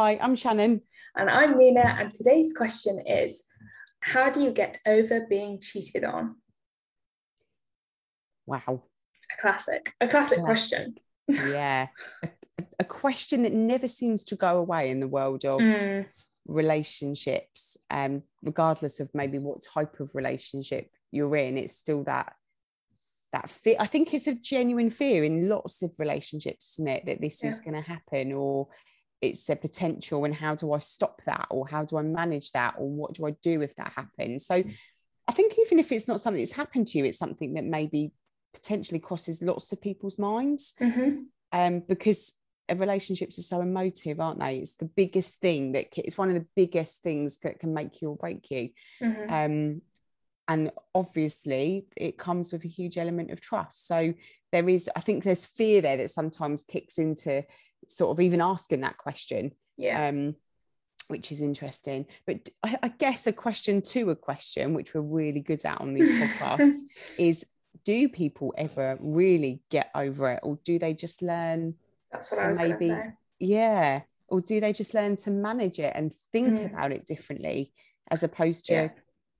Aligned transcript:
Hi, 0.00 0.18
I'm 0.22 0.34
Shannon. 0.34 0.80
And 1.14 1.28
I'm 1.28 1.58
Mena. 1.58 1.94
And 2.00 2.14
today's 2.14 2.54
question 2.54 3.04
is 3.06 3.42
How 4.00 4.30
do 4.30 4.42
you 4.42 4.50
get 4.50 4.78
over 4.86 5.26
being 5.28 5.60
cheated 5.60 6.04
on? 6.04 6.36
Wow. 8.46 8.84
A 9.30 9.42
classic, 9.42 9.92
a 10.00 10.08
classic 10.08 10.38
yes. 10.38 10.46
question. 10.46 10.94
yeah. 11.28 11.88
A, 12.22 12.64
a, 12.78 12.84
question 12.84 13.42
that 13.42 13.52
never 13.52 13.88
seems 13.88 14.24
to 14.24 14.36
go 14.36 14.56
away 14.56 14.88
in 14.88 15.00
the 15.00 15.08
world 15.08 15.44
of 15.44 15.60
mm. 15.60 16.06
relationships, 16.46 17.76
um, 17.90 18.22
regardless 18.42 19.00
of 19.00 19.10
maybe 19.12 19.38
what 19.38 19.62
type 19.62 20.00
of 20.00 20.14
relationship 20.14 20.88
you're 21.10 21.36
in, 21.36 21.58
it's 21.58 21.76
still 21.76 22.04
that 22.04 22.32
that 23.34 23.50
fear. 23.50 23.76
I 23.78 23.86
think 23.86 24.14
it's 24.14 24.26
a 24.26 24.34
genuine 24.34 24.88
fear 24.88 25.24
in 25.24 25.50
lots 25.50 25.82
of 25.82 25.92
relationships, 25.98 26.76
isn't 26.76 26.88
it, 26.88 27.04
that 27.04 27.20
this 27.20 27.42
yeah. 27.42 27.50
is 27.50 27.60
going 27.60 27.82
to 27.82 27.86
happen 27.86 28.32
or 28.32 28.68
it's 29.22 29.48
a 29.48 29.56
potential 29.56 30.24
and 30.24 30.34
how 30.34 30.54
do 30.54 30.72
I 30.72 30.78
stop 30.78 31.22
that 31.26 31.46
or 31.50 31.68
how 31.68 31.84
do 31.84 31.98
I 31.98 32.02
manage 32.02 32.52
that 32.52 32.74
or 32.78 32.88
what 32.88 33.14
do 33.14 33.26
I 33.26 33.32
do 33.42 33.60
if 33.60 33.76
that 33.76 33.92
happens 33.94 34.46
so 34.46 34.62
mm. 34.62 34.74
I 35.28 35.32
think 35.32 35.54
even 35.58 35.78
if 35.78 35.92
it's 35.92 36.08
not 36.08 36.20
something 36.20 36.42
that's 36.42 36.52
happened 36.52 36.88
to 36.88 36.98
you 36.98 37.04
it's 37.04 37.18
something 37.18 37.54
that 37.54 37.64
maybe 37.64 38.12
potentially 38.52 38.98
crosses 38.98 39.42
lots 39.42 39.72
of 39.72 39.80
people's 39.80 40.18
minds 40.18 40.72
mm-hmm. 40.80 41.22
um, 41.52 41.80
because 41.88 42.32
relationships 42.76 43.38
are 43.38 43.42
so 43.42 43.60
emotive 43.60 44.20
aren't 44.20 44.38
they 44.38 44.56
it's 44.56 44.76
the 44.76 44.84
biggest 44.84 45.40
thing 45.40 45.72
that 45.72 45.86
it's 45.96 46.18
one 46.18 46.28
of 46.28 46.34
the 46.34 46.46
biggest 46.54 47.02
things 47.02 47.38
that 47.38 47.58
can 47.58 47.74
make 47.74 48.00
you 48.00 48.10
or 48.10 48.16
break 48.16 48.48
you 48.50 48.70
mm-hmm. 49.02 49.32
um, 49.32 49.82
and 50.48 50.70
obviously 50.94 51.86
it 51.96 52.16
comes 52.16 52.52
with 52.52 52.64
a 52.64 52.68
huge 52.68 52.96
element 52.96 53.30
of 53.30 53.40
trust 53.40 53.86
so 53.86 54.14
there 54.52 54.68
is 54.68 54.88
i 54.94 55.00
think 55.00 55.24
there's 55.24 55.46
fear 55.46 55.80
there 55.80 55.96
that 55.96 56.10
sometimes 56.10 56.62
kicks 56.64 56.98
into 56.98 57.44
sort 57.88 58.10
of 58.10 58.20
even 58.20 58.40
asking 58.40 58.80
that 58.82 58.98
question. 58.98 59.52
Yeah. 59.76 60.08
Um, 60.08 60.36
which 61.08 61.32
is 61.32 61.40
interesting. 61.40 62.06
But 62.24 62.48
I, 62.62 62.78
I, 62.84 62.88
guess 62.88 63.26
a 63.26 63.32
question 63.32 63.82
to 63.82 64.10
a 64.10 64.16
question, 64.16 64.74
which 64.74 64.94
we're 64.94 65.00
really 65.00 65.40
good 65.40 65.64
at 65.64 65.80
on 65.80 65.92
these 65.92 66.08
podcasts, 66.08 66.78
is 67.18 67.44
do 67.84 68.08
people 68.08 68.54
ever 68.56 68.96
really 69.00 69.60
get 69.70 69.90
over 69.94 70.30
it? 70.30 70.40
Or 70.42 70.58
do 70.64 70.78
they 70.78 70.94
just 70.94 71.20
learn? 71.22 71.74
That's 72.12 72.30
what 72.30 72.40
I 72.40 72.48
was 72.48 72.60
maybe, 72.60 72.88
say. 72.88 73.12
Yeah. 73.38 74.02
Or 74.28 74.40
do 74.40 74.60
they 74.60 74.72
just 74.72 74.94
learn 74.94 75.16
to 75.16 75.30
manage 75.30 75.78
it 75.80 75.92
and 75.94 76.14
think 76.32 76.60
mm. 76.60 76.66
about 76.66 76.92
it 76.92 77.06
differently 77.06 77.72
as 78.10 78.22
opposed 78.22 78.66
to 78.66 78.72
yeah. 78.72 78.88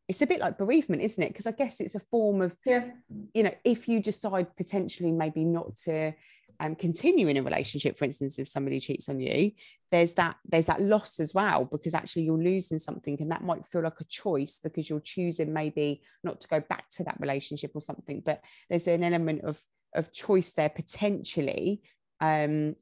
it's 0.09 0.23
a 0.23 0.27
bit 0.27 0.41
like 0.41 0.59
bereavement, 0.59 1.03
isn't 1.03 1.23
it? 1.23 1.29
Because 1.29 1.47
I 1.47 1.53
guess 1.53 1.81
it's 1.81 1.95
a 1.95 2.01
form 2.01 2.43
of, 2.43 2.57
yeah. 2.65 2.87
you 3.35 3.45
know, 3.45 3.55
if 3.65 3.89
you 3.89 4.01
decide 4.01 4.57
potentially 4.57 5.13
maybe 5.13 5.45
not 5.45 5.77
to 5.85 6.15
um, 6.61 6.75
continue 6.75 7.27
in 7.27 7.39
a 7.39 7.43
relationship 7.43 7.97
for 7.99 8.05
instance 8.05 8.39
if 8.39 8.47
somebody 8.47 8.79
cheats 8.79 9.09
on 9.09 9.19
you 9.19 9.51
there's 9.91 10.13
that 10.15 10.37
there's 10.45 10.67
that 10.67 10.81
loss 10.81 11.19
as 11.19 11.33
well 11.35 11.65
because 11.65 11.95
actually 11.95 12.23
you're 12.23 12.37
losing 12.39 12.79
something 12.79 13.17
and 13.21 13.33
that 13.33 13.43
might 13.43 13.67
feel 13.67 13.83
like 13.83 14.01
a 14.01 14.05
choice 14.05 14.61
because 14.63 14.89
you're 14.89 15.01
choosing 15.01 15.53
maybe 15.53 16.03
not 16.23 16.41
to 16.41 16.49
go 16.49 16.61
back 16.61 16.89
to 16.91 17.03
that 17.03 17.17
relationship 17.19 17.73
or 17.75 17.81
something 17.81 18.23
but 18.25 18.43
there's 18.69 18.87
an 18.87 19.03
element 19.03 19.43
of 19.43 19.61
of 19.95 20.13
choice 20.13 20.53
there 20.53 20.69
potentially 20.69 21.81
um, 22.21 22.77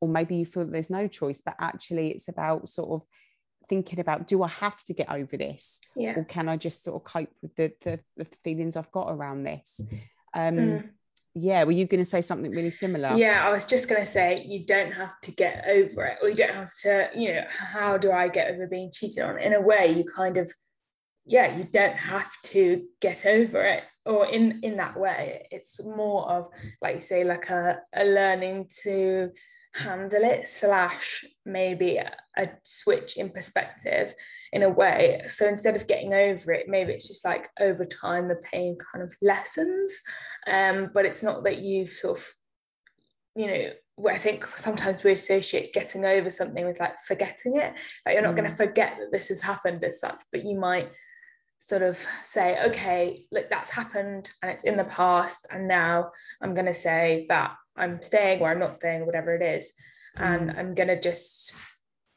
or 0.00 0.08
maybe 0.08 0.34
you 0.34 0.44
feel 0.44 0.64
there's 0.66 0.90
no 0.90 1.06
choice 1.06 1.40
but 1.40 1.54
actually 1.60 2.10
it's 2.10 2.28
about 2.28 2.68
sort 2.68 2.90
of 2.90 3.06
thinking 3.68 4.00
about 4.00 4.26
do 4.26 4.42
I 4.42 4.48
have 4.48 4.82
to 4.84 4.92
get 4.92 5.08
over 5.08 5.36
this? 5.36 5.80
Yeah. 5.94 6.14
or 6.16 6.24
can 6.24 6.48
I 6.48 6.56
just 6.56 6.82
sort 6.82 6.96
of 6.96 7.04
cope 7.04 7.30
with 7.40 7.54
the, 7.54 7.72
the, 7.82 8.00
the 8.16 8.24
feelings 8.24 8.76
I've 8.76 8.90
got 8.90 9.12
around 9.12 9.44
this? 9.44 9.80
Um, 10.34 10.56
mm 10.56 10.88
yeah 11.34 11.64
were 11.64 11.72
you 11.72 11.86
going 11.86 12.02
to 12.02 12.08
say 12.08 12.22
something 12.22 12.50
really 12.50 12.70
similar? 12.70 13.14
Yeah 13.16 13.46
i 13.46 13.50
was 13.50 13.64
just 13.64 13.88
going 13.88 14.00
to 14.00 14.06
say 14.06 14.44
you 14.46 14.64
don't 14.64 14.92
have 14.92 15.20
to 15.22 15.32
get 15.32 15.64
over 15.68 16.04
it 16.06 16.18
or 16.22 16.28
you 16.28 16.34
don't 16.34 16.54
have 16.54 16.74
to 16.82 17.10
you 17.14 17.34
know 17.34 17.44
how 17.48 17.96
do 17.96 18.10
i 18.12 18.28
get 18.28 18.50
over 18.50 18.66
being 18.66 18.90
cheated 18.92 19.24
on? 19.24 19.38
In 19.38 19.54
a 19.54 19.60
way 19.60 19.94
you 19.96 20.04
kind 20.04 20.36
of 20.36 20.52
yeah 21.26 21.56
you 21.56 21.64
don't 21.64 21.96
have 21.96 22.30
to 22.44 22.82
get 23.00 23.26
over 23.26 23.62
it 23.62 23.84
or 24.06 24.26
in 24.26 24.60
in 24.62 24.76
that 24.76 24.98
way. 24.98 25.46
It's 25.50 25.82
more 25.84 26.28
of 26.30 26.48
like 26.80 26.94
you 26.94 27.00
say 27.00 27.24
like 27.24 27.50
a, 27.50 27.80
a 27.94 28.04
learning 28.04 28.68
to 28.82 29.30
handle 29.74 30.22
it 30.24 30.46
slash 30.46 31.24
maybe 31.46 31.96
a, 31.96 32.12
a, 32.36 32.50
switch 32.64 33.16
in 33.16 33.30
perspective 33.30 34.14
in 34.52 34.62
a 34.62 34.68
way. 34.68 35.22
So 35.26 35.46
instead 35.46 35.76
of 35.76 35.86
getting 35.86 36.12
over 36.12 36.52
it 36.52 36.68
maybe 36.68 36.92
it's 36.92 37.08
just 37.08 37.24
like 37.24 37.48
over 37.60 37.84
time 37.84 38.28
the 38.28 38.40
pain 38.52 38.76
kind 38.92 39.04
of 39.04 39.14
lessens. 39.22 40.00
Um 40.46 40.90
but 40.92 41.06
it's 41.06 41.22
not 41.22 41.44
that 41.44 41.60
you've 41.60 41.90
sort 41.90 42.18
of 42.18 42.26
you 43.36 43.46
know 43.46 43.70
I 44.08 44.18
think 44.18 44.46
sometimes 44.56 45.04
we 45.04 45.12
associate 45.12 45.74
getting 45.74 46.04
over 46.04 46.30
something 46.30 46.66
with 46.66 46.80
like 46.80 46.98
forgetting 47.06 47.56
it. 47.56 47.74
Like 48.04 48.14
you're 48.14 48.22
not 48.22 48.32
mm. 48.32 48.38
going 48.38 48.50
to 48.50 48.56
forget 48.56 48.96
that 48.98 49.12
this 49.12 49.28
has 49.28 49.40
happened 49.40 49.84
as 49.84 50.00
such 50.00 50.20
but 50.32 50.44
you 50.44 50.58
might 50.58 50.90
sort 51.60 51.82
of 51.82 52.04
say 52.24 52.58
okay 52.64 53.24
look 53.30 53.48
that's 53.48 53.70
happened 53.70 54.32
and 54.42 54.50
it's 54.50 54.64
in 54.64 54.76
the 54.76 54.84
past 54.84 55.46
and 55.52 55.68
now 55.68 56.10
I'm 56.40 56.54
going 56.54 56.66
to 56.66 56.74
say 56.74 57.26
that 57.28 57.54
I'm 57.80 58.02
staying 58.02 58.40
or 58.40 58.50
I'm 58.50 58.58
not 58.58 58.76
staying, 58.76 59.06
whatever 59.06 59.34
it 59.34 59.42
is. 59.42 59.72
And 60.16 60.50
mm. 60.50 60.58
I'm 60.58 60.74
gonna 60.74 61.00
just 61.00 61.54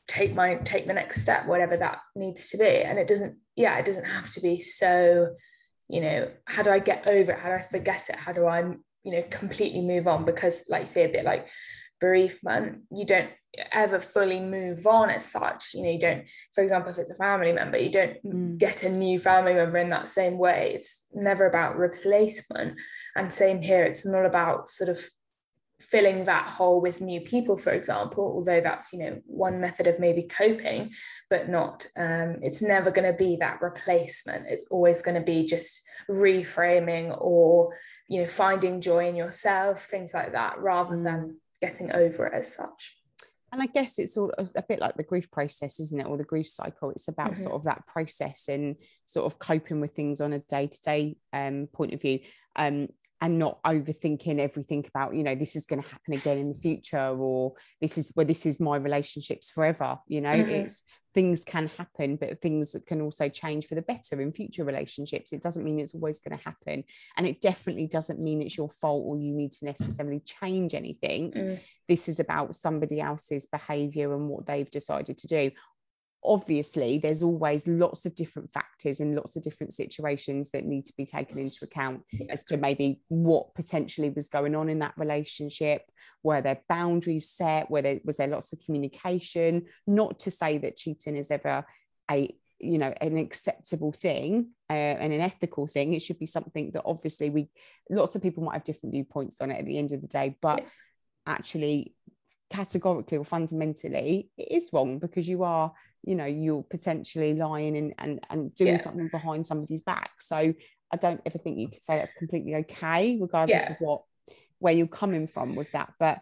take 0.08 0.36
my 0.36 0.56
take 0.56 0.88
the 0.88 0.94
next 0.94 1.22
step, 1.22 1.48
whatever 1.48 1.78
that 1.78 2.00
needs 2.16 2.50
to 2.50 2.58
be. 2.58 2.66
And 2.66 3.00
it 3.00 3.08
doesn't, 3.08 3.38
yeah, 3.56 3.78
it 3.78 3.86
doesn't 3.86 4.06
have 4.06 4.30
to 4.32 4.42
be 4.42 4.58
so, 4.58 5.36
you 5.88 6.02
know, 6.02 6.30
how 6.46 6.64
do 6.64 6.72
I 6.72 6.80
get 6.80 7.08
over 7.08 7.32
it? 7.32 7.40
How 7.40 7.50
do 7.50 7.56
I 7.56 7.62
forget 7.62 8.10
it? 8.10 8.16
How 8.16 8.34
do 8.34 8.46
I, 8.46 8.60
you 9.04 9.12
know, 9.12 9.24
completely 9.30 9.82
move 9.82 10.08
on? 10.08 10.26
Because 10.26 10.66
like 10.70 10.82
you 10.82 10.88
say, 10.88 11.06
a 11.06 11.10
bit 11.10 11.24
like 11.24 11.48
bereavement, 12.04 12.82
you 12.92 13.06
don't 13.06 13.30
ever 13.72 13.98
fully 13.98 14.42
move 14.42 14.86
on 14.86 15.10
as 15.10 15.24
such. 15.24 15.74
You 15.74 15.84
know, 15.84 15.92
you 15.92 16.00
don't, 16.00 16.26
for 16.54 16.62
example, 16.62 16.92
if 16.92 16.98
it's 16.98 17.12
a 17.12 17.16
family 17.16 17.54
member, 17.54 17.78
you 17.78 17.92
don't 17.92 18.18
mm. 18.26 18.58
get 18.58 18.84
a 18.84 18.90
new 18.90 19.20
family 19.20 19.54
member 19.54 19.78
in 19.78 19.90
that 19.92 20.10
same 20.10 20.38
way. 20.38 20.74
It's 20.76 21.08
never 21.14 21.46
about 21.46 21.78
replacement. 21.78 22.78
And 23.16 23.34
same 23.34 23.62
here, 23.62 23.86
it's 23.86 24.06
not 24.06 24.26
about 24.26 24.70
sort 24.70 24.90
of 24.90 25.00
filling 25.80 26.26
that 26.26 26.48
hole 26.48 26.80
with 26.80 27.02
new 27.02 27.20
people 27.20 27.58
for 27.58 27.74
example 27.74 28.24
although 28.24 28.62
that's 28.62 28.94
you 28.94 29.00
know 29.00 29.20
one 29.26 29.60
method 29.60 29.86
of 29.86 30.00
maybe 30.00 30.24
coping 30.24 30.90
but 31.30 31.50
not 31.50 31.86
um, 31.98 32.38
it's 32.42 32.62
never 32.62 32.90
going 32.90 33.12
to 33.12 33.18
be 33.18 33.36
that 33.36 33.62
replacement 33.62 34.46
it's 34.48 34.64
always 34.72 35.02
going 35.02 35.16
to 35.16 35.26
be 35.26 35.46
just 35.46 35.82
reframing 36.10 37.14
or 37.20 37.76
you 38.08 38.22
know 38.22 38.28
finding 38.28 38.80
joy 38.80 39.10
in 39.10 39.16
yourself 39.16 39.84
things 39.86 40.14
like 40.14 40.32
that 40.32 40.58
rather 40.60 40.96
than 40.96 41.22
mm. 41.22 41.36
Getting 41.66 41.96
over 41.96 42.28
it 42.28 42.34
as 42.34 42.54
such 42.54 42.98
and 43.54 43.62
I 43.62 43.68
guess 43.68 44.00
it's 44.00 44.18
all 44.18 44.32
a 44.56 44.64
bit 44.64 44.80
like 44.80 44.98
the 44.98 45.04
grief 45.04 45.30
process, 45.30 45.80
isn't 45.80 46.00
it? 46.00 46.08
Or 46.08 46.18
the 46.18 46.24
grief 46.24 46.48
cycle. 46.48 46.90
It's 46.90 47.08
about 47.08 47.34
mm-hmm. 47.34 47.44
sort 47.44 47.54
of 47.54 47.64
that 47.66 47.86
process 47.86 48.48
and 48.50 48.76
sort 49.06 49.28
of 49.32 49.38
coping 49.38 49.80
with 49.80 49.92
things 49.92 50.22
on 50.22 50.34
a 50.34 50.40
day 50.40 50.66
to 50.66 50.82
day 50.82 51.18
point 51.72 51.94
of 51.94 52.02
view. 52.02 52.20
Um, 52.56 52.88
and 53.22 53.40
not 53.40 53.64
overthinking 53.64 54.40
everything 54.40 54.84
about 54.86 55.16
you 55.16 55.24
know 55.24 55.34
this 55.34 55.56
is 55.56 55.66
going 55.66 55.82
to 55.82 55.88
happen 55.88 56.14
again 56.14 56.38
in 56.40 56.50
the 56.50 56.60
future 56.60 57.16
or 57.18 57.54
this 57.80 57.98
is 57.98 58.12
where 58.16 58.26
well, 58.26 58.28
this 58.28 58.46
is 58.46 58.60
my 58.60 58.76
relationships 58.76 59.50
forever 59.50 59.98
you 60.08 60.20
know 60.20 60.34
mm-hmm. 60.34 60.50
it's 60.50 60.82
things 61.14 61.44
can 61.44 61.68
happen 61.78 62.16
but 62.16 62.42
things 62.42 62.76
can 62.88 63.02
also 63.02 63.30
change 63.30 63.68
for 63.68 63.76
the 63.76 63.82
better 63.82 64.20
in 64.22 64.32
future 64.32 64.64
relationships. 64.64 65.32
It 65.32 65.42
doesn't 65.42 65.64
mean 65.64 65.80
it's 65.80 65.94
always 65.94 66.20
going 66.20 66.38
to 66.38 66.44
happen 66.44 66.84
and 67.18 67.28
it 67.28 67.42
definitely 67.42 67.88
doesn't 67.88 68.20
mean 68.20 68.42
it's 68.42 68.58
your 68.58 68.70
fault 68.70 69.04
or 69.06 69.18
you 69.18 69.34
need 69.34 69.52
to 69.54 69.66
necessarily 69.66 70.20
change 70.20 70.74
anything. 70.74 71.32
Mm. 71.32 71.60
this 71.88 72.08
is 72.08 72.20
about 72.20 72.56
somebody 72.56 73.00
else's 73.02 73.46
behavior 73.46 74.14
and 74.16 74.28
what 74.30 74.46
they've 74.46 74.70
decided 74.70 75.18
to 75.18 75.28
do 75.28 75.52
obviously 76.26 76.98
there's 76.98 77.24
always 77.24 77.68
lots 77.68 78.06
of 78.06 78.16
different 78.16 78.52
factors 78.52 79.00
and 79.00 79.16
lots 79.16 79.36
of 79.36 79.44
different 79.44 79.74
situations 79.74 80.52
that 80.52 80.66
need 80.66 80.86
to 80.86 80.94
be 80.98 81.06
taken 81.06 81.38
into 81.38 81.58
account 81.64 82.02
as 82.30 82.44
to 82.46 82.58
maybe 82.58 83.02
what 83.10 83.54
potentially 83.56 84.10
was 84.10 84.30
going 84.30 84.56
on 84.56 84.70
in 84.70 84.80
that 84.80 84.94
relationship. 84.98 85.82
Were 86.24 86.42
there 86.42 86.62
boundaries 86.70 87.30
set? 87.30 87.70
Where 87.70 87.82
there 87.82 88.00
was 88.04 88.18
there 88.18 88.28
lots 88.28 88.54
of 88.54 88.60
communication? 88.60 89.66
Not 89.86 90.20
to 90.20 90.32
say 90.32 90.58
that 90.60 90.78
cheating 90.78 91.18
is 91.18 91.32
ever 91.32 91.66
a 92.10 92.34
you 92.60 92.78
know 92.78 92.94
an 93.02 93.18
acceptable 93.18 93.92
thing 93.92 94.52
uh, 94.70 94.74
and 94.74 95.12
an 95.12 95.22
ethical 95.22 95.68
thing. 95.68 95.94
It 95.94 96.02
should 96.02 96.20
be 96.20 96.28
something 96.28 96.72
that 96.72 96.84
obviously 96.86 97.30
we 97.30 97.50
lots 97.90 98.16
of 98.16 98.22
people 98.22 98.44
might 98.44 98.54
have 98.54 98.64
different 98.64 98.94
viewpoints 98.94 99.42
on 99.42 99.52
it 99.52 99.60
at 99.60 99.66
the 99.66 99.78
end 99.78 99.92
of 99.92 100.02
the 100.02 100.08
day 100.08 100.38
but 100.42 100.66
actually 101.26 101.96
categorically 102.50 103.18
or 103.18 103.26
fundamentally 103.26 104.30
it 104.38 104.52
is 104.52 104.70
wrong 104.72 105.00
because 105.00 105.28
you 105.28 105.44
are 105.44 105.74
you 106.04 106.16
know 106.16 106.26
you're 106.26 106.64
potentially 106.64 107.34
lying 107.34 107.78
and 107.78 107.94
and, 107.98 108.20
and 108.30 108.56
doing 108.56 108.74
yeah. 108.74 108.80
something 108.80 109.08
behind 109.10 109.46
somebody's 109.48 109.82
back 109.82 110.12
so 110.20 110.38
i 110.92 110.98
don't 110.98 111.22
ever 111.26 111.38
think 111.38 111.58
you 111.58 111.68
could 111.68 111.82
say 111.82 111.98
that's 111.98 112.14
completely 112.14 112.56
okay 112.56 113.18
regardless 113.20 113.64
yeah. 113.64 113.72
of 113.72 113.78
what 113.80 114.04
where 114.60 114.74
you're 114.74 114.88
coming 114.88 115.28
from 115.28 115.56
with 115.56 115.72
that 115.72 115.94
but 116.00 116.20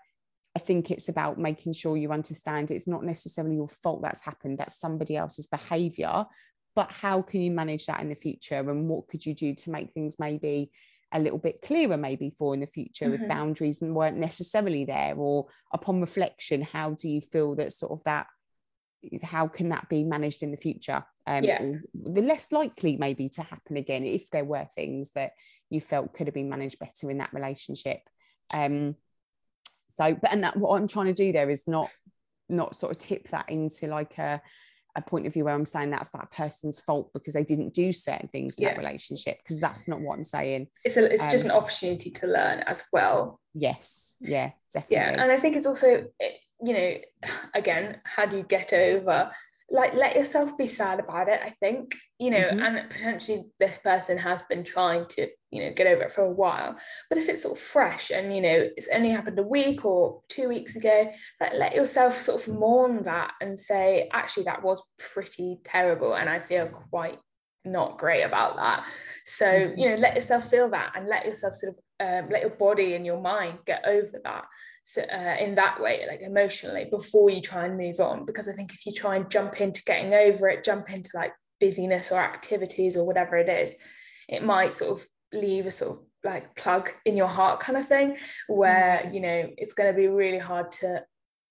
i 0.56 0.60
think 0.60 0.92
it's 0.92 1.10
about 1.10 1.38
making 1.38 1.74
sure 1.74 1.98
you 1.98 2.12
understand 2.12 2.72
it's 2.72 2.88
not 2.88 3.04
necessarily 3.04 3.56
your 3.56 3.70
fault 3.70 4.02
that's 4.02 4.24
happened 4.24 4.58
that's 4.58 4.80
somebody 4.80 5.16
else's 5.16 5.48
behavior 5.48 6.26
but 6.74 6.92
how 6.92 7.22
can 7.22 7.42
you 7.42 7.52
manage 7.52 7.86
that 7.88 8.00
in 8.00 8.10
the 8.10 8.16
future 8.16 8.60
and 8.60 8.88
what 8.88 9.08
could 9.08 9.26
you 9.26 9.34
do 9.34 9.54
to 9.54 9.72
make 9.72 9.92
things 9.92 10.18
maybe 10.20 10.72
a 11.14 11.20
little 11.20 11.38
bit 11.38 11.62
clearer 11.62 11.98
maybe 11.98 12.30
for 12.30 12.54
in 12.54 12.62
the 12.62 12.68
future 12.68 13.06
mm-hmm. 13.06 13.24
if 13.24 13.28
boundaries 13.28 13.82
weren't 13.82 14.18
necessarily 14.18 14.86
there 14.86 15.16
or 15.18 15.48
upon 15.74 16.00
reflection 16.00 16.62
how 16.62 16.92
do 16.92 17.10
you 17.10 17.20
feel 17.20 17.56
that 17.56 17.74
sort 17.74 17.92
of 17.92 18.02
that 18.06 18.28
how 19.24 19.48
can 19.48 19.70
that 19.70 19.90
be 19.90 20.04
managed 20.04 20.44
in 20.44 20.52
the 20.52 20.58
future? 20.58 21.04
Um 21.28 21.44
Yeah. 21.44 21.62
the 21.94 22.22
less 22.22 22.52
likely 22.52 22.98
maybe 22.98 23.30
to 23.30 23.42
happen 23.44 23.78
again 23.78 24.06
if 24.06 24.30
there 24.30 24.46
were 24.46 24.68
things 24.76 25.12
that 25.14 25.32
you 25.70 25.82
felt 25.82 26.14
could 26.14 26.28
have 26.28 26.34
been 26.34 26.50
managed 26.50 26.80
better 26.80 27.10
in 27.12 27.18
that 27.20 27.34
relationship. 27.34 28.00
Um 28.54 28.96
so 29.90 30.14
but 30.16 30.32
and 30.32 30.44
that 30.46 30.56
what 30.56 30.78
i'm 30.80 30.88
trying 30.88 31.08
to 31.08 31.14
do 31.14 31.34
there 31.34 31.50
is 31.50 31.68
not 31.68 31.90
not 32.48 32.78
sort 32.78 32.94
of 32.94 32.98
tip 32.98 33.28
that 33.30 33.50
into 33.50 33.88
like 33.88 34.18
a 34.18 34.42
a 34.96 35.02
point 35.02 35.26
of 35.28 35.34
view 35.34 35.44
where 35.44 35.54
i'm 35.54 35.66
saying 35.66 35.90
that's 35.90 36.12
that 36.12 36.32
person's 36.32 36.80
fault 36.80 37.10
because 37.14 37.34
they 37.34 37.44
didn't 37.44 37.74
do 37.74 37.92
certain 37.92 38.30
things 38.30 38.58
in 38.58 38.64
that 38.66 38.78
relationship 38.78 39.38
because 39.44 39.60
that's 39.60 39.88
not 39.90 40.00
what 40.00 40.18
i'm 40.18 40.24
saying. 40.24 40.68
It's 40.86 40.96
a, 40.96 41.14
it's 41.14 41.30
just 41.30 41.46
Um, 41.46 41.52
an 41.52 41.58
opportunity 41.58 42.10
to 42.12 42.28
learn 42.28 42.60
as 42.60 42.84
well. 42.94 43.40
Yes. 43.54 44.16
Yeah 44.22 44.52
definitely. 44.74 44.96
yeah 44.98 45.22
and 45.24 45.32
i 45.32 45.38
think 45.40 45.56
it's 45.58 45.66
also 45.66 46.06
it- 46.20 46.40
you 46.64 46.74
know 46.74 46.96
again 47.54 48.00
how 48.04 48.26
do 48.26 48.38
you 48.38 48.44
get 48.44 48.72
over 48.74 49.32
like 49.74 49.94
let 49.94 50.16
yourself 50.18 50.58
be 50.58 50.68
sad 50.68 51.00
about 51.00 51.30
it 51.30 51.40
i 51.44 51.50
think 51.62 51.96
you 52.20 52.30
know 52.30 52.38
Mhm. 52.52 52.62
and 52.62 52.90
potentially 52.90 53.46
this 53.60 53.78
person 53.80 54.18
has 54.18 54.42
been 54.44 54.64
trying 54.64 55.06
to 55.10 55.28
you 55.50 55.64
know 55.64 55.74
get 55.74 55.88
over 55.88 56.04
it 56.04 56.12
for 56.12 56.24
a 56.24 56.32
while 56.32 56.76
but 57.10 57.18
if 57.18 57.30
it's 57.30 57.44
sort 57.44 57.58
of 57.58 57.64
fresh 57.64 58.12
and 58.12 58.36
you 58.36 58.42
know 58.42 58.70
it's 58.78 58.90
only 58.94 59.10
happened 59.12 59.40
a 59.40 59.44
week 59.44 59.86
or 59.86 60.22
two 60.30 60.48
weeks 60.50 60.76
ago 60.76 61.12
like 61.40 61.54
let 61.54 61.74
yourself 61.76 62.20
sort 62.20 62.46
of 62.48 62.54
mourn 62.54 63.04
that 63.04 63.32
and 63.42 63.58
say 63.58 64.10
actually 64.14 64.44
that 64.44 64.62
was 64.62 64.82
pretty 65.14 65.60
terrible 65.64 66.14
and 66.16 66.30
i 66.30 66.40
feel 66.40 66.68
quite 66.68 67.18
not 67.64 67.98
great 67.98 68.24
about 68.24 68.56
that 68.58 68.86
so 69.24 69.46
Mhm. 69.46 69.78
you 69.78 69.90
know 69.90 69.96
let 69.96 70.16
yourself 70.16 70.50
feel 70.50 70.70
that 70.70 70.92
and 70.96 71.08
let 71.08 71.26
yourself 71.26 71.54
sort 71.54 71.74
of 71.74 71.80
um, 72.02 72.30
let 72.30 72.42
your 72.42 72.52
body 72.52 72.96
and 72.96 73.06
your 73.06 73.22
mind 73.22 73.60
get 73.66 73.84
over 73.86 74.20
that 74.24 74.46
so 74.84 75.04
uh, 75.04 75.36
in 75.40 75.56
that 75.56 75.80
way 75.80 76.06
like 76.10 76.22
emotionally 76.22 76.88
before 76.90 77.30
you 77.30 77.42
try 77.42 77.66
and 77.66 77.78
move 77.78 78.00
on. 78.00 78.26
Because 78.26 78.48
i 78.48 78.54
think 78.54 78.74
if 78.74 78.86
you 78.86 78.92
try 78.92 79.16
and 79.16 79.30
jump 79.30 79.62
into 79.62 79.84
getting 79.86 80.14
over 80.14 80.50
it 80.50 80.64
jump 80.64 80.92
into 80.92 81.10
like 81.14 81.34
busyness 81.60 82.12
or 82.12 82.20
activities 82.20 82.98
or 82.98 83.06
whatever 83.06 83.38
it 83.38 83.48
is 83.48 83.76
it 84.28 84.44
might 84.44 84.74
sort 84.74 85.00
of 85.00 85.08
leave 85.32 85.68
a 85.68 85.72
sort 85.72 85.92
of 85.92 86.06
like 86.24 86.56
plug 86.56 86.90
in 87.06 87.16
your 87.16 87.28
heart 87.28 87.60
kind 87.60 87.78
of 87.78 87.88
thing 87.88 88.18
where 88.48 89.10
you 89.14 89.20
know 89.20 89.50
it's 89.58 89.74
going 89.74 89.92
to 89.92 89.96
be 89.96 90.08
really 90.08 90.40
hard 90.40 90.72
to 90.72 91.04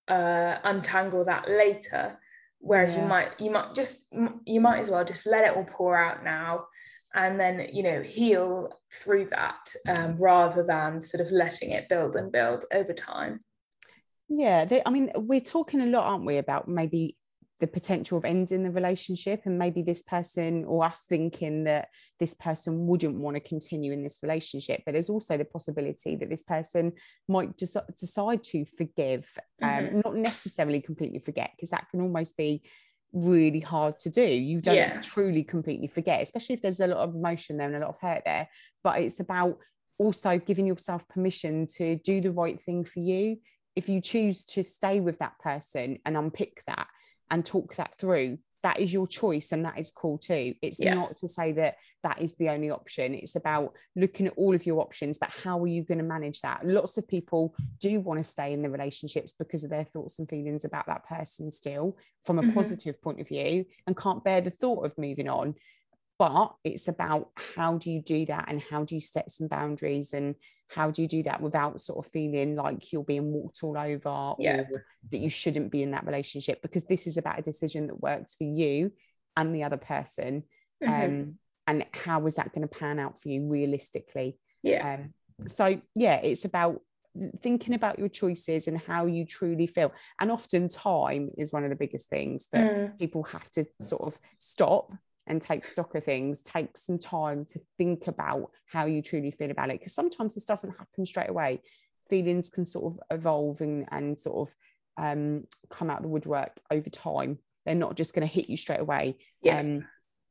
uh, 0.07 0.57
untangle 0.63 1.25
that 1.25 1.49
later. 1.49 2.19
Whereas 2.59 2.95
you 2.95 3.01
might 3.01 3.39
you 3.39 3.49
might 3.49 3.73
just 3.73 4.13
you 4.45 4.61
might 4.61 4.79
as 4.79 4.89
well 4.89 5.03
just 5.03 5.25
let 5.25 5.45
it 5.45 5.57
all 5.57 5.63
pour 5.63 5.97
out 5.97 6.23
now 6.23 6.67
and 7.13 7.39
then 7.39 7.67
you 7.73 7.83
know 7.83 8.01
heal 8.01 8.79
through 8.91 9.25
that 9.25 9.73
um, 9.89 10.15
rather 10.17 10.63
than 10.63 11.01
sort 11.01 11.21
of 11.21 11.31
letting 11.31 11.71
it 11.71 11.89
build 11.89 12.15
and 12.15 12.31
build 12.31 12.65
over 12.73 12.93
time 12.93 13.39
Yeah, 14.29 14.65
they, 14.65 14.81
I 14.85 14.89
mean, 14.91 15.11
we're 15.15 15.41
talking 15.41 15.81
a 15.81 15.85
lot, 15.87 16.05
aren't 16.05 16.25
we, 16.25 16.37
about 16.37 16.67
maybe 16.67 17.17
the 17.59 17.67
potential 17.67 18.17
of 18.17 18.25
ending 18.25 18.63
the 18.63 18.71
relationship 18.71 19.41
and 19.45 19.59
maybe 19.59 19.83
this 19.83 20.01
person 20.01 20.65
or 20.65 20.83
us 20.83 21.03
thinking 21.07 21.65
that 21.65 21.89
this 22.19 22.33
person 22.33 22.87
wouldn't 22.87 23.19
want 23.19 23.35
to 23.35 23.39
continue 23.41 23.91
in 23.91 24.03
this 24.03 24.19
relationship. 24.23 24.81
But 24.85 24.93
there's 24.93 25.09
also 25.11 25.37
the 25.37 25.45
possibility 25.45 26.15
that 26.15 26.29
this 26.29 26.43
person 26.43 26.93
might 27.27 27.57
just 27.57 27.77
decide 27.99 28.41
to 28.45 28.65
forgive, 28.65 29.29
um, 29.61 29.69
Mhm. 29.69 30.03
not 30.03 30.15
necessarily 30.15 30.81
completely 30.81 31.19
forget, 31.19 31.51
because 31.55 31.69
that 31.69 31.87
can 31.89 32.01
almost 32.01 32.35
be 32.35 32.63
really 33.13 33.59
hard 33.59 33.97
to 33.99 34.09
do. 34.09 34.23
You 34.23 34.61
don't 34.61 34.75
Yeah. 34.75 35.01
truly 35.01 35.43
completely 35.43 35.87
forget, 35.87 36.21
especially 36.21 36.55
if 36.55 36.61
there's 36.61 36.79
a 36.79 36.87
lot 36.87 36.97
of 36.99 37.15
emotion 37.15 37.57
there 37.57 37.67
and 37.67 37.75
a 37.75 37.79
lot 37.79 37.89
of 37.89 37.99
hurt 37.99 38.23
there. 38.25 38.47
But 38.83 39.01
it's 39.01 39.19
about 39.19 39.57
also 39.97 40.37
giving 40.39 40.65
yourself 40.65 41.07
permission 41.07 41.67
to 41.67 41.95
do 41.97 42.21
the 42.21 42.31
right 42.31 42.59
thing 42.61 42.83
for 42.83 42.99
you 42.99 43.37
if 43.75 43.87
you 43.87 44.01
choose 44.01 44.43
to 44.45 44.63
stay 44.63 44.99
with 44.99 45.19
that 45.19 45.37
person 45.39 45.99
and 46.05 46.17
unpick 46.17 46.63
that 46.67 46.87
and 47.29 47.45
talk 47.45 47.75
that 47.75 47.97
through 47.97 48.37
that 48.63 48.79
is 48.79 48.93
your 48.93 49.07
choice 49.07 49.51
and 49.51 49.65
that 49.65 49.79
is 49.79 49.91
cool 49.91 50.17
too 50.17 50.53
it's 50.61 50.79
Yeah. 50.79 50.93
not 50.93 51.15
to 51.17 51.27
say 51.27 51.51
that 51.53 51.75
that 52.03 52.21
is 52.21 52.35
the 52.35 52.49
only 52.49 52.69
option 52.69 53.13
it's 53.13 53.35
about 53.35 53.73
looking 53.95 54.27
at 54.27 54.33
all 54.37 54.53
of 54.55 54.65
your 54.65 54.79
options 54.81 55.17
but 55.17 55.29
how 55.29 55.59
are 55.61 55.67
you 55.67 55.83
going 55.83 55.97
to 55.97 56.03
manage 56.03 56.41
that 56.41 56.65
lots 56.65 56.97
of 56.97 57.07
people 57.07 57.55
do 57.79 57.99
want 57.99 58.19
to 58.19 58.23
stay 58.23 58.53
in 58.53 58.61
the 58.61 58.69
relationships 58.69 59.33
because 59.37 59.63
of 59.63 59.69
their 59.69 59.85
thoughts 59.85 60.19
and 60.19 60.29
feelings 60.29 60.65
about 60.65 60.85
that 60.87 61.05
person 61.07 61.51
still 61.51 61.97
from 62.23 62.39
a 62.39 62.43
Mhm. 62.43 62.53
positive 62.53 63.01
point 63.01 63.19
of 63.19 63.27
view 63.27 63.65
and 63.87 63.97
can't 63.97 64.23
bear 64.23 64.41
the 64.41 64.49
thought 64.51 64.85
of 64.85 64.97
moving 64.97 65.27
on 65.29 65.55
but 66.21 66.53
it's 66.63 66.87
about 66.87 67.31
how 67.55 67.79
do 67.79 67.89
you 67.89 67.99
do 67.99 68.27
that 68.27 68.45
and 68.47 68.61
how 68.61 68.83
do 68.83 68.93
you 68.93 69.01
set 69.01 69.31
some 69.31 69.47
boundaries 69.47 70.13
and 70.13 70.35
how 70.69 70.91
do 70.91 71.01
you 71.01 71.07
do 71.07 71.23
that 71.23 71.41
without 71.41 71.81
sort 71.81 72.05
of 72.05 72.11
feeling 72.11 72.55
like 72.55 72.91
you're 72.91 73.03
being 73.03 73.31
walked 73.33 73.63
all 73.63 73.75
over 73.75 74.35
Yeah. 74.37 74.61
or 74.71 74.85
that 75.09 75.17
you 75.19 75.31
shouldn't 75.31 75.71
be 75.71 75.81
in 75.81 75.89
that 75.91 76.05
relationship 76.05 76.61
because 76.61 76.85
this 76.85 77.07
is 77.07 77.17
about 77.17 77.39
a 77.39 77.41
decision 77.41 77.87
that 77.87 77.99
works 77.99 78.35
for 78.35 78.43
you 78.43 78.91
and 79.35 79.55
the 79.55 79.63
other 79.63 79.77
person 79.77 80.43
Mhm. 80.83 80.89
um 81.09 81.37
and 81.65 81.85
how 82.05 82.23
is 82.27 82.35
that 82.35 82.53
going 82.53 82.67
to 82.67 82.79
pan 82.79 82.99
out 82.99 83.19
for 83.19 83.29
you 83.29 83.47
realistically 83.47 84.37
yeah 84.61 84.93
um 84.93 85.13
so 85.47 85.81
yeah 85.95 86.17
it's 86.29 86.45
about 86.45 86.81
thinking 87.41 87.73
about 87.73 87.97
your 87.97 88.09
choices 88.09 88.67
and 88.67 88.77
how 88.79 89.07
you 89.07 89.25
truly 89.25 89.65
feel 89.65 89.91
and 90.19 90.31
often 90.31 90.67
time 90.67 91.31
is 91.37 91.51
one 91.51 91.63
of 91.63 91.71
the 91.71 91.75
biggest 91.75 92.09
things 92.09 92.47
that 92.53 92.63
Mm. 92.65 92.97
people 92.99 93.23
have 93.23 93.49
to 93.53 93.65
sort 93.81 94.03
of 94.03 94.19
stop 94.37 94.93
and 95.31 95.41
take 95.41 95.63
stock 95.65 95.95
of 95.95 96.03
things 96.03 96.41
take 96.41 96.77
some 96.77 96.99
time 96.99 97.45
to 97.45 97.59
think 97.77 98.07
about 98.07 98.51
how 98.65 98.85
you 98.85 99.01
truly 99.01 99.31
feel 99.31 99.49
about 99.49 99.69
it 99.69 99.79
because 99.79 99.93
sometimes 99.95 100.35
this 100.35 100.43
doesn't 100.45 100.77
happen 100.77 101.05
straight 101.05 101.29
away. 101.29 101.61
Feelings 102.09 102.49
can 102.49 102.65
sort 102.65 102.93
of 102.93 102.99
evolve 103.17 103.61
and, 103.61 103.87
and 103.91 104.19
sort 104.19 104.49
of 104.49 104.55
um, 104.97 105.45
come 105.69 105.89
out 105.89 106.01
the 106.01 106.09
woodwork 106.09 106.59
over 106.69 106.89
time. 106.89 107.39
They're 107.65 107.75
not 107.75 107.95
just 107.95 108.13
going 108.13 108.27
to 108.27 108.33
hit 108.33 108.49
you 108.49 108.57
straight 108.57 108.81
away. 108.81 109.15
Yeah. 109.41 109.59
um, 109.61 109.87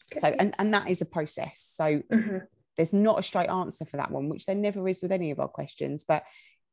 so 0.06 0.28
and, 0.28 0.54
and 0.58 0.74
that 0.74 0.90
is 0.90 1.00
a 1.00 1.06
process. 1.06 1.60
So 1.60 2.02
Mhm. 2.12 2.42
there's 2.76 2.92
not 2.92 3.18
a 3.18 3.22
straight 3.22 3.48
answer 3.48 3.86
for 3.86 3.96
that 3.96 4.10
one 4.10 4.28
which 4.28 4.44
there 4.44 4.54
never 4.54 4.86
is 4.86 5.00
with 5.00 5.12
any 5.12 5.30
of 5.30 5.40
our 5.40 5.48
questions 5.48 6.04
but 6.06 6.24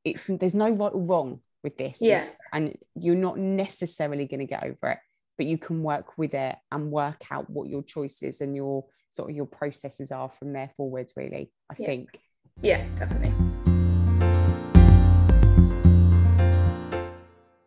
it's 0.04 0.26
there's 0.28 0.56
no 0.56 0.70
right 0.70 0.94
or 0.94 1.02
wrong 1.02 1.40
with 1.64 1.78
this. 1.78 2.02
Yeah. 2.02 2.24
It's- 2.24 2.32
and 2.52 2.78
you're 2.96 3.16
not 3.16 3.38
necessarily 3.38 4.26
going 4.26 4.42
to 4.42 4.46
get 4.46 4.64
over 4.64 4.90
it 4.92 5.00
but 5.38 5.46
you 5.46 5.58
can 5.58 5.84
work 5.84 6.18
with 6.18 6.34
it 6.34 6.56
and 6.72 6.92
work 6.92 7.24
out 7.32 7.50
what 7.50 7.70
your 7.70 7.84
choices 7.84 8.42
and 8.42 8.56
your 8.56 8.86
sort 9.10 9.30
of 9.30 9.36
your 9.36 9.46
processes 9.46 10.12
are 10.12 10.30
from 10.30 10.54
there 10.54 10.70
forwards 10.76 11.14
really 11.16 11.52
i 11.72 11.76
Yeah. 11.78 11.86
think 11.86 12.20
yeah 12.62 12.86
definitely 12.96 13.67